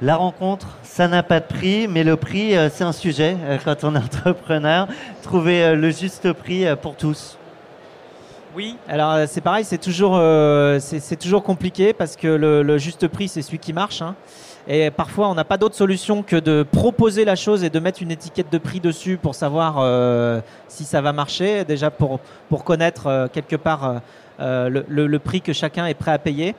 [0.00, 3.58] La rencontre, ça n'a pas de prix, mais le prix, euh, c'est un sujet euh,
[3.64, 4.86] quand on est entrepreneur.
[5.22, 7.36] Trouver euh, le juste prix pour tous.
[8.54, 10.20] Oui, alors c'est pareil, c'est toujours,
[10.80, 14.02] c'est toujours compliqué parce que le, juste prix, c'est celui qui marche.
[14.02, 14.16] hein.
[14.66, 18.02] Et parfois, on n'a pas d'autre solution que de proposer la chose et de mettre
[18.02, 21.64] une étiquette de prix dessus pour savoir si ça va marcher.
[21.64, 22.18] Déjà pour,
[22.48, 24.00] pour connaître quelque part
[24.40, 26.56] le prix que chacun est prêt à payer.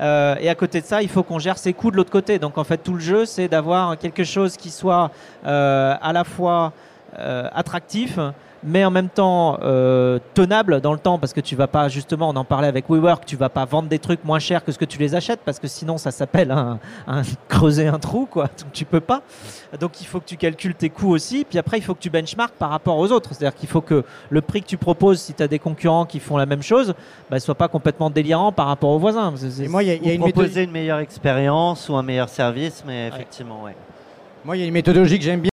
[0.00, 2.38] Euh, et à côté de ça, il faut qu'on gère ses coûts de l'autre côté.
[2.38, 5.10] Donc en fait, tout le jeu, c'est d'avoir quelque chose qui soit
[5.46, 6.72] euh, à la fois
[7.18, 8.18] euh, attractif,
[8.64, 12.30] mais en même temps euh, tenable dans le temps, parce que tu vas pas, justement,
[12.30, 14.78] on en parlait avec WeWork, tu vas pas vendre des trucs moins chers que ce
[14.78, 18.44] que tu les achètes, parce que sinon ça s'appelle un, un creuser un trou, quoi.
[18.44, 19.22] Donc tu peux pas.
[19.78, 22.10] Donc il faut que tu calcules tes coûts aussi, puis après il faut que tu
[22.10, 23.30] benchmark par rapport aux autres.
[23.34, 26.18] C'est-à-dire qu'il faut que le prix que tu proposes, si tu as des concurrents qui
[26.18, 26.94] font la même chose,
[27.30, 29.32] bah, soit pas complètement délirant par rapport aux voisins.
[29.60, 31.88] Et moi, il y a, il y a Ou une proposer méthode- une meilleure expérience
[31.88, 33.76] ou un meilleur service, mais effectivement, ouais.
[34.44, 35.50] moi, il y a une méthodologie que j'aime bien.